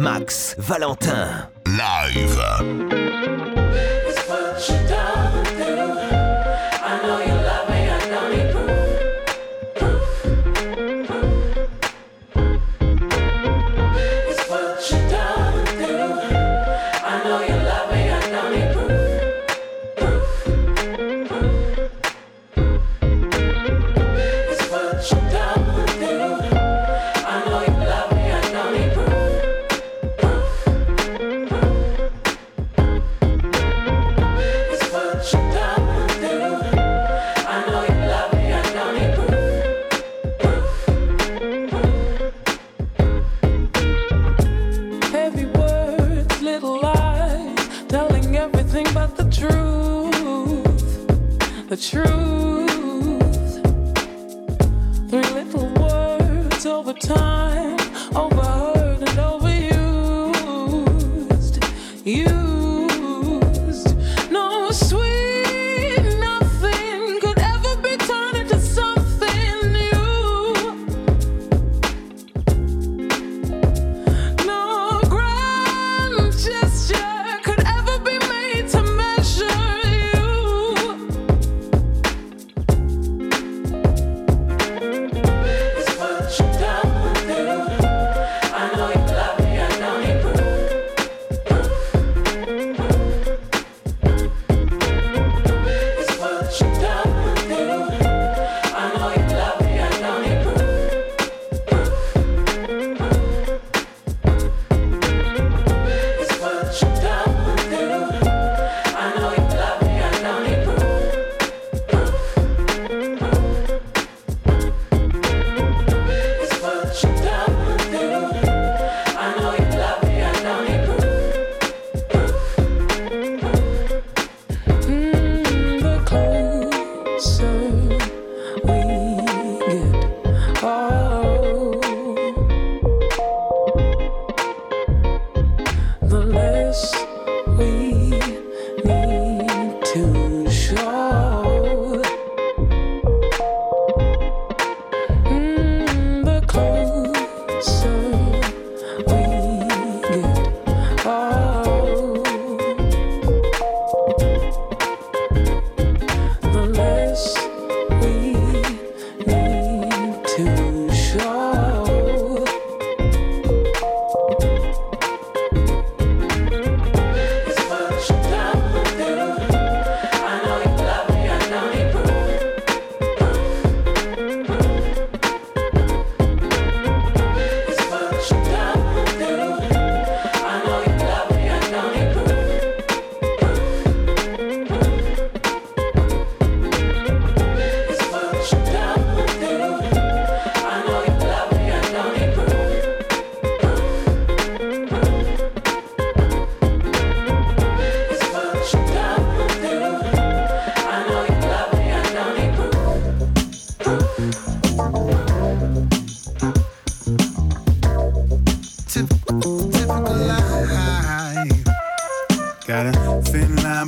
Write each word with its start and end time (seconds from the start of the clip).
Max 0.00 0.54
Valentin. 0.56 1.28
Live. 1.66 2.99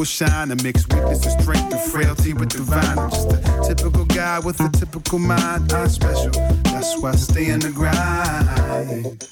will 0.00 0.06
shine 0.06 0.50
and 0.50 0.62
mix 0.64 0.88
weakness 0.88 1.26
and 1.26 1.42
strength 1.42 1.70
and 1.74 1.92
frailty 1.92 2.32
with 2.32 2.48
divine. 2.48 2.98
I'm 2.98 3.10
just 3.10 3.32
a 3.32 3.74
typical 3.74 4.06
guy 4.06 4.38
with 4.38 4.58
a 4.60 4.70
typical 4.70 5.18
mind. 5.18 5.70
I'm 5.74 5.90
special, 5.90 6.30
that's 6.64 6.98
why 6.98 7.10
I 7.10 7.16
stay 7.16 7.50
in 7.50 7.60
the 7.60 7.70
grind. 7.70 9.22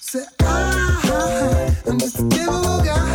Say, 0.00 0.24
I, 0.40 1.76
I'm 1.86 1.98
just 1.98 2.20
a 2.20 2.28
typical 2.30 2.82
guy 2.82 3.07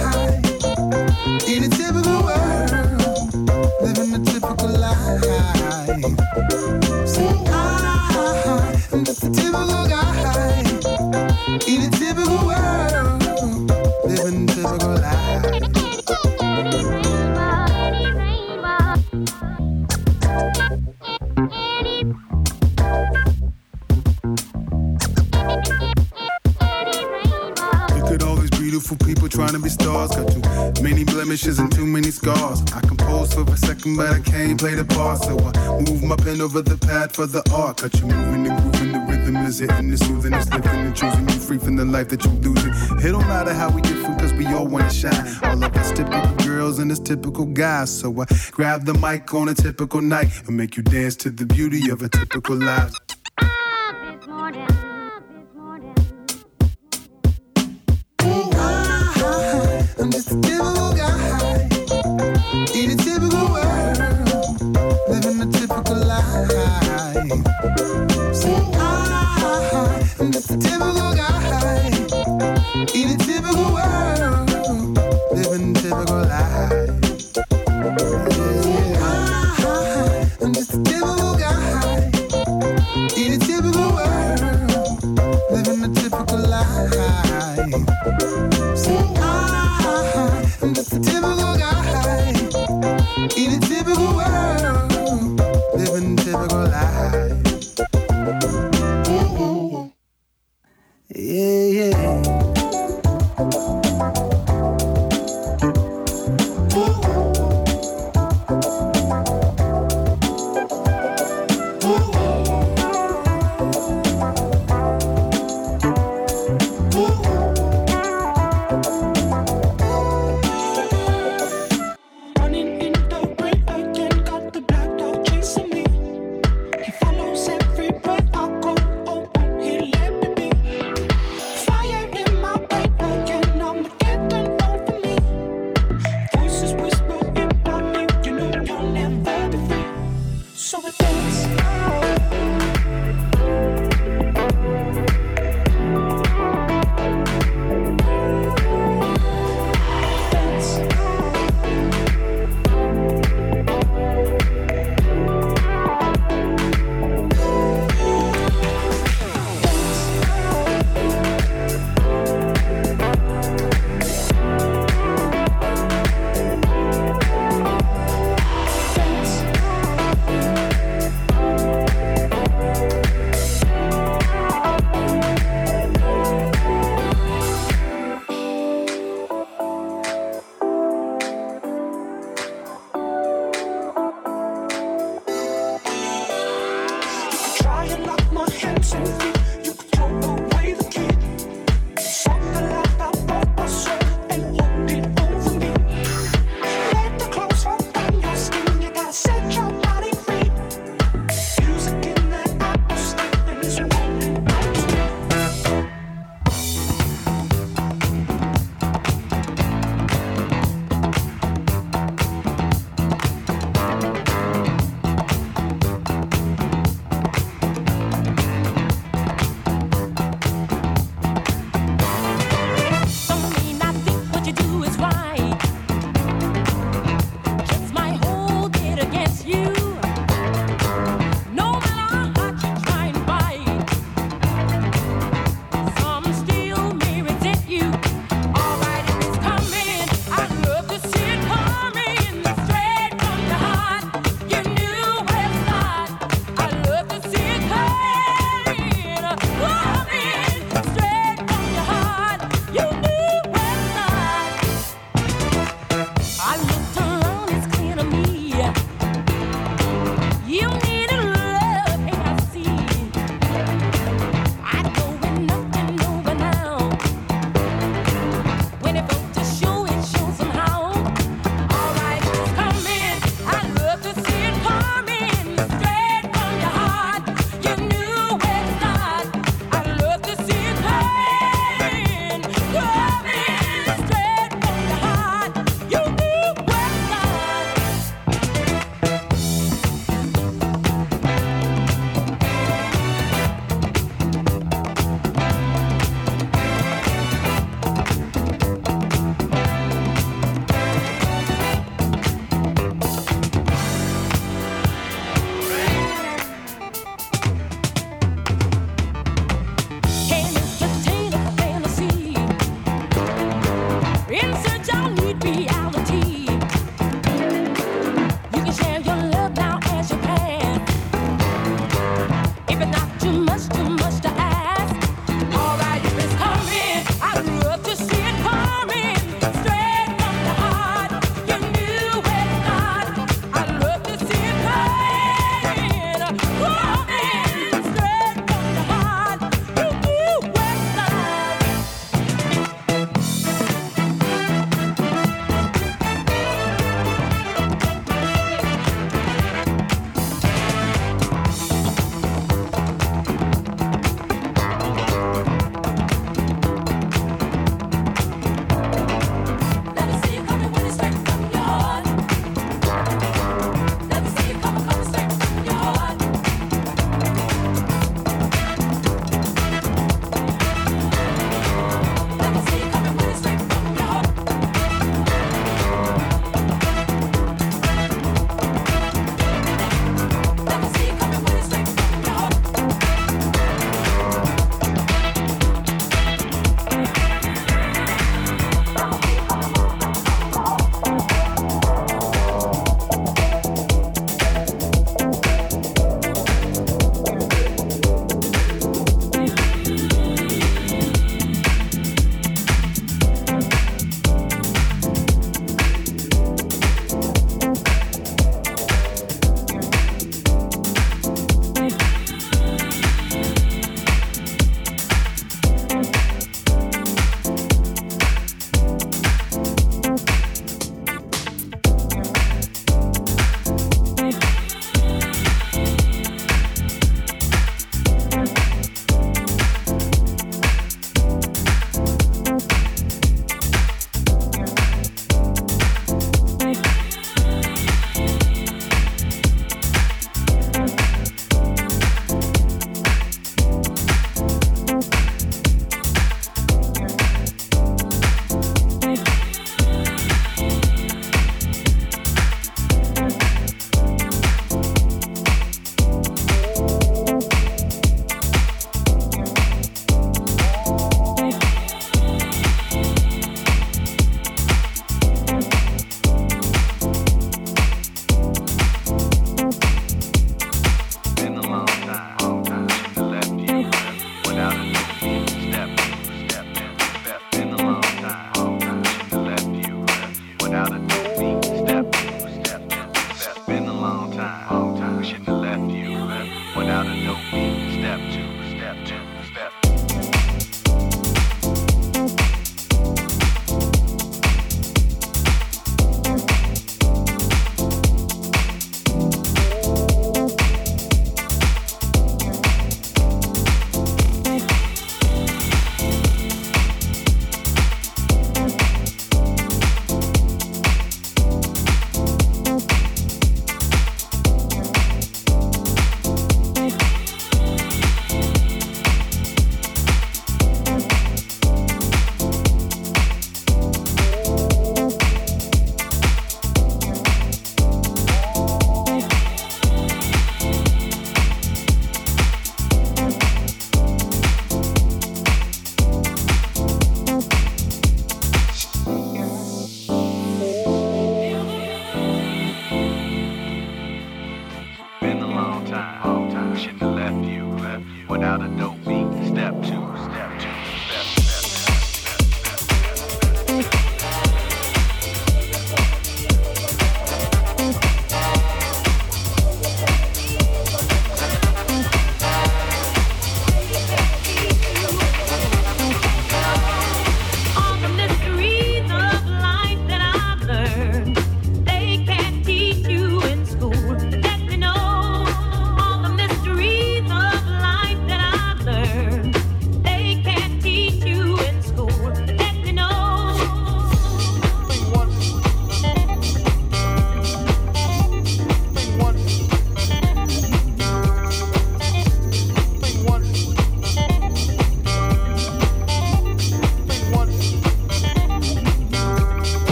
to 29.53 29.59
be 29.59 29.69
stars. 29.69 30.11
Got 30.11 30.75
too 30.75 30.83
many 30.83 31.03
blemishes 31.03 31.59
and 31.59 31.71
too 31.71 31.85
many 31.85 32.11
scars. 32.11 32.61
I 32.73 32.81
compose 32.81 33.33
for 33.33 33.43
a 33.43 33.57
second, 33.57 33.97
but 33.97 34.09
I 34.09 34.19
can't 34.19 34.59
play 34.59 34.75
the 34.75 34.85
part. 34.85 35.19
So 35.19 35.37
I 35.39 35.79
move 35.79 36.03
my 36.03 36.15
pen 36.15 36.41
over 36.41 36.61
the 36.61 36.77
pad 36.77 37.11
for 37.11 37.27
the 37.27 37.43
art. 37.53 37.81
Got 37.81 37.93
you 37.99 38.07
moving 38.07 38.47
and 38.47 38.61
grooving, 38.61 38.91
the 38.91 38.99
rhythm 38.99 39.35
is 39.37 39.59
hitting, 39.59 39.89
the 39.89 39.97
soothing, 39.97 40.33
it's 40.33 40.49
lifting 40.49 40.85
and 40.87 40.95
choosing 40.95 41.27
you 41.29 41.39
free 41.39 41.57
from 41.57 41.75
the 41.75 41.85
life 41.85 42.09
that 42.09 42.23
you're 42.25 42.33
losing. 42.33 42.73
It 42.99 43.11
don't 43.11 43.27
matter 43.27 43.53
how 43.53 43.69
we 43.69 43.81
different, 43.81 44.19
cause 44.19 44.33
we 44.33 44.45
all 44.47 44.67
wanna 44.67 44.91
shine. 44.91 45.13
All 45.43 45.63
of 45.63 45.75
us 45.75 45.91
typical 45.91 46.35
girls 46.45 46.79
and 46.79 46.91
us 46.91 46.99
typical 46.99 47.45
guys. 47.45 47.91
So 47.91 48.09
I 48.21 48.25
grab 48.51 48.85
the 48.85 48.93
mic 48.95 49.33
on 49.33 49.49
a 49.49 49.53
typical 49.53 50.01
night 50.01 50.27
and 50.47 50.57
make 50.57 50.77
you 50.77 50.83
dance 50.83 51.15
to 51.17 51.29
the 51.29 51.45
beauty 51.45 51.89
of 51.89 52.01
a 52.01 52.09
typical 52.09 52.55
life. 52.55 52.93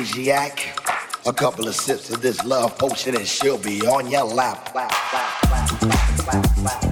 Aphrodisiac. 0.00 0.78
A 1.26 1.32
couple 1.32 1.68
of 1.68 1.74
sips 1.74 2.10
of 2.10 2.22
this 2.22 2.42
love 2.44 2.78
potion 2.78 3.14
and 3.16 3.26
she'll 3.26 3.58
be 3.58 3.82
on 3.86 4.10
your 4.10 4.24
lap. 4.24 4.74
lap, 4.74 4.90
lap, 6.62 6.89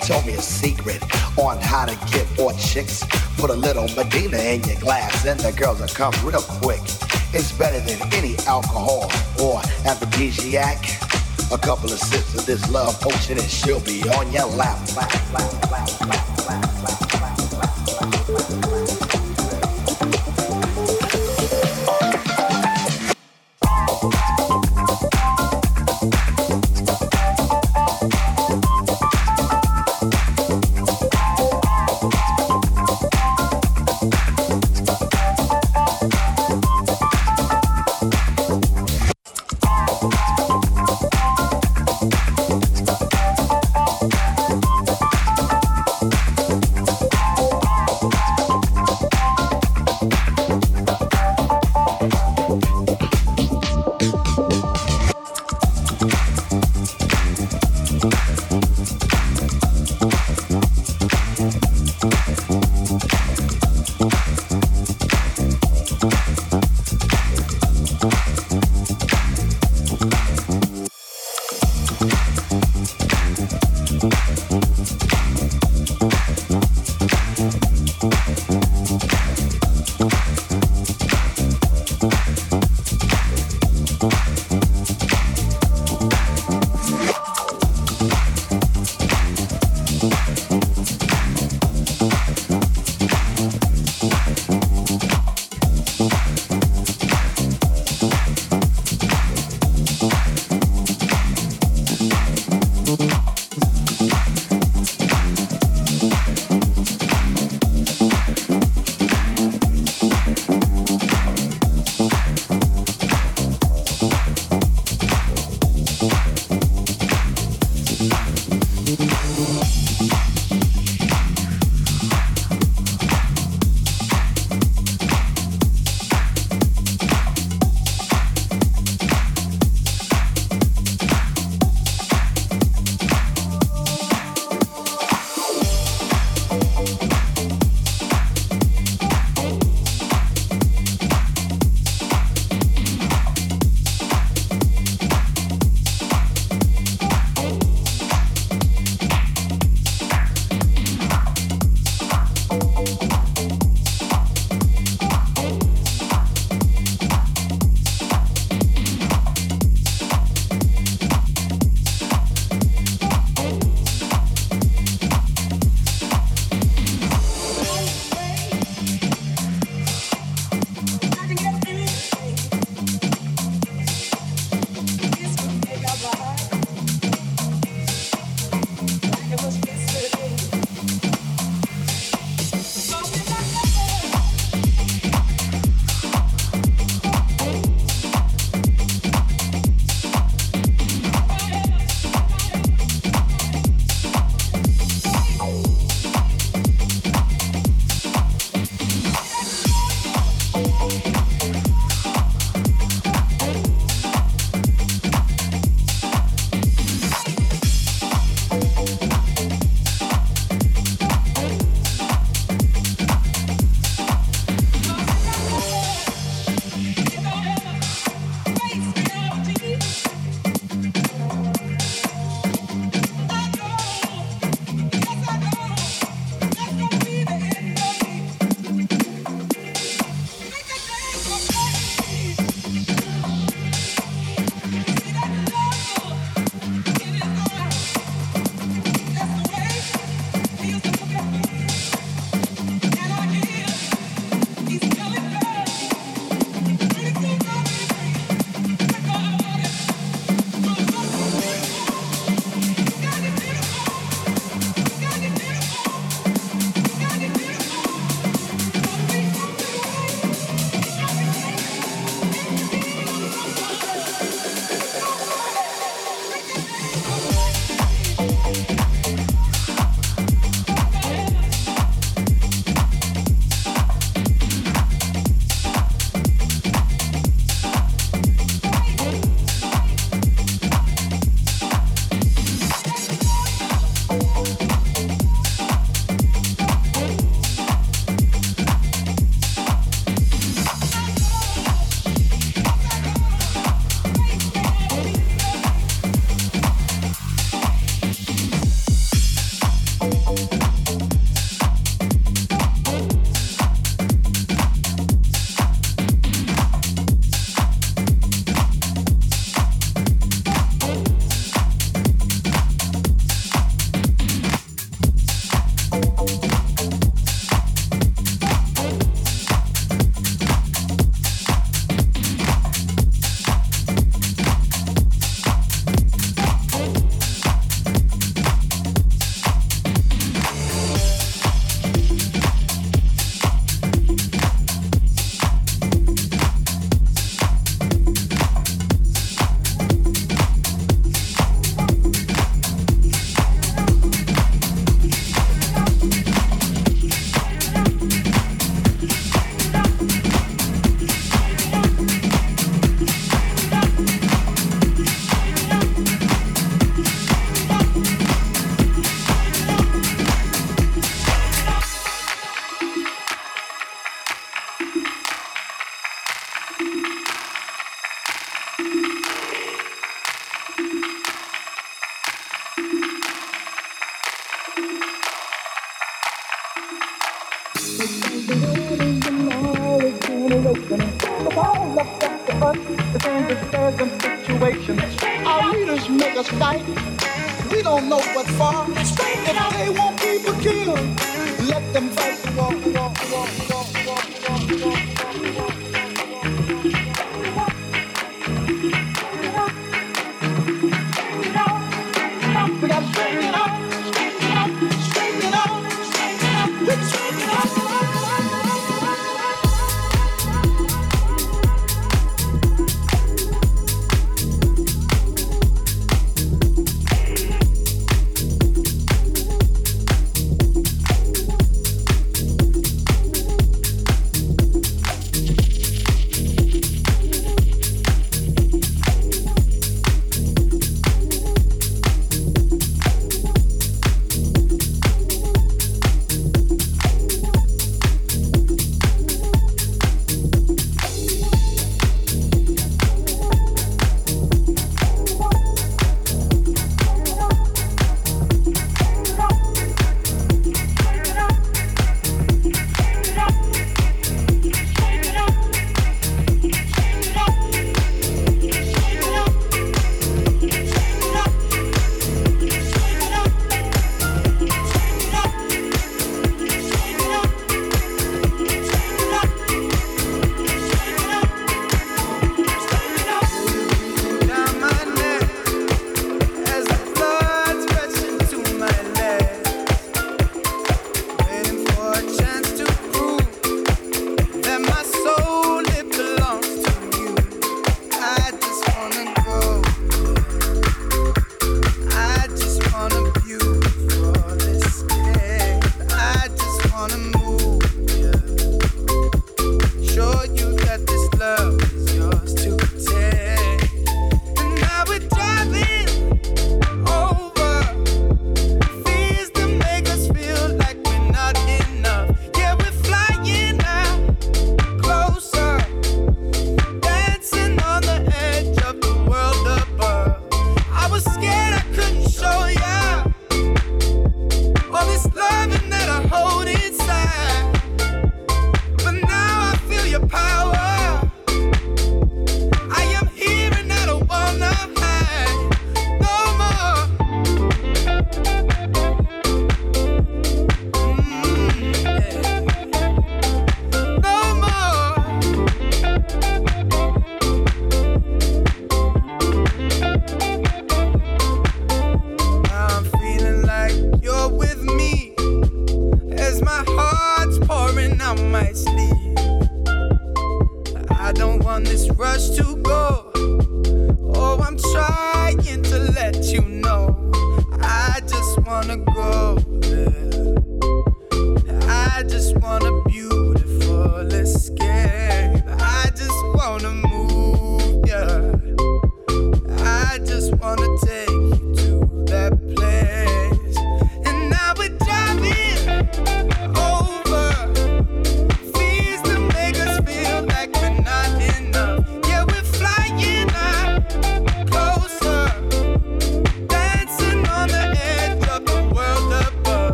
told 0.00 0.26
me 0.26 0.32
a 0.32 0.40
secret 0.40 1.02
on 1.38 1.58
how 1.60 1.84
to 1.84 1.94
get 2.10 2.26
more 2.38 2.52
chicks. 2.54 3.04
Put 3.36 3.50
a 3.50 3.54
little 3.54 3.86
Medina 3.94 4.38
in 4.38 4.62
your 4.64 4.78
glass 4.80 5.26
and 5.26 5.38
the 5.40 5.52
girls 5.52 5.80
will 5.80 5.88
come 5.88 6.12
real 6.24 6.42
quick. 6.42 6.80
It's 7.32 7.52
better 7.52 7.80
than 7.80 8.00
any 8.12 8.36
alcohol 8.46 9.04
or 9.40 9.60
aphrodisiac. 9.84 10.78
A 11.52 11.58
couple 11.58 11.92
of 11.92 11.98
sips 11.98 12.34
of 12.38 12.46
this 12.46 12.68
love 12.70 13.00
potion 13.00 13.38
and 13.38 13.48
she'll 13.48 13.80
be 13.80 14.02
on 14.10 14.32
your 14.32 14.46
lap, 14.46 14.78
lap, 14.96 15.32
lap, 15.32 15.69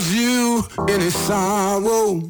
loves 0.00 0.14
you 0.14 0.64
in 0.88 1.00
his 1.00 1.14
sorrow. 1.14 2.22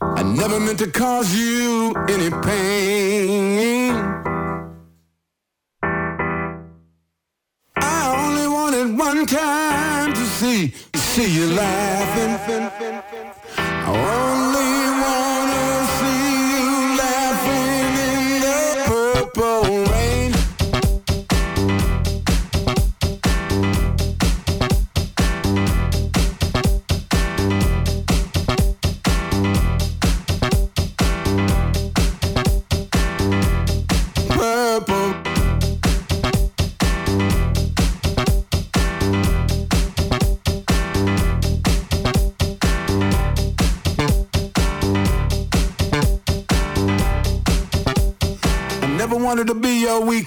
I 0.00 0.22
never 0.22 0.60
meant 0.60 0.78
to 0.78 0.90
cause 0.90 1.34
you. 1.34 1.41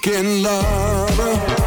In 0.06 0.40
lover 0.40 1.65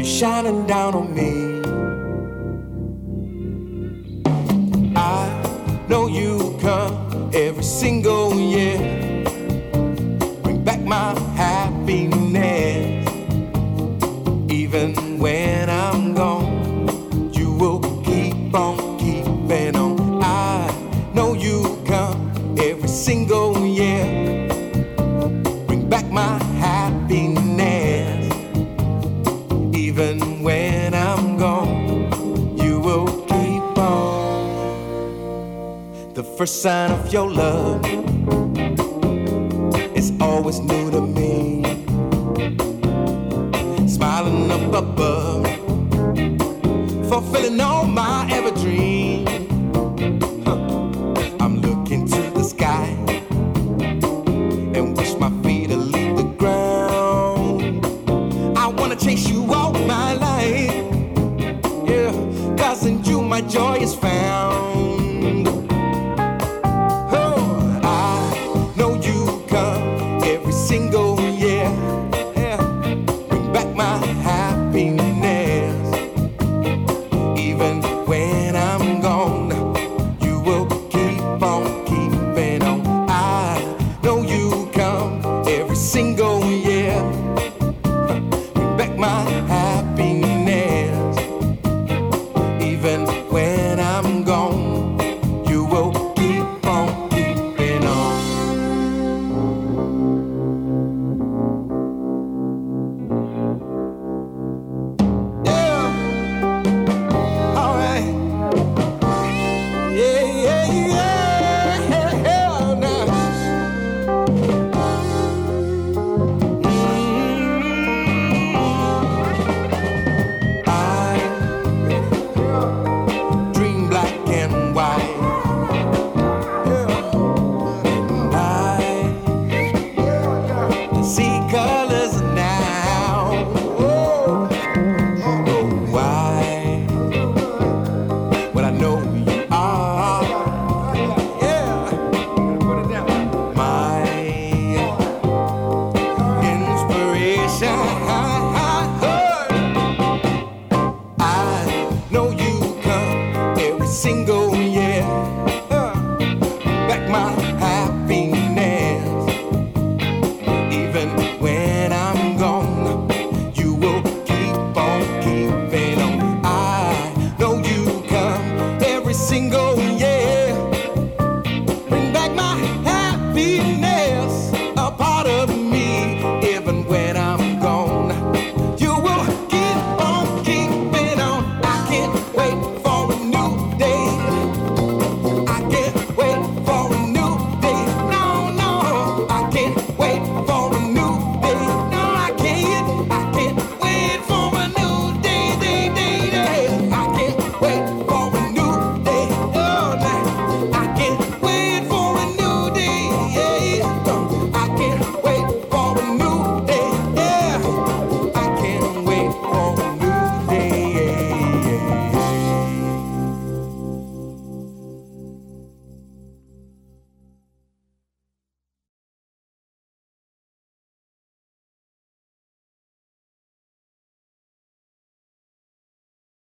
you're 0.00 0.08
shining 0.08 0.66
down 0.66 0.94
on 0.94 1.14
me. 1.14 1.60
I 4.96 5.28
know 5.90 6.06
you 6.06 6.56
come 6.62 7.30
every 7.34 7.62
single 7.62 8.34
year, 8.34 8.78
bring 10.42 10.64
back 10.64 10.80
my 10.80 11.12
happiness, 11.36 13.06
even 14.50 15.18
when 15.18 15.68
I'm. 15.68 16.19
first 36.40 36.62
sign 36.62 36.90
of 36.90 37.12
your 37.12 37.30
love. 37.30 38.09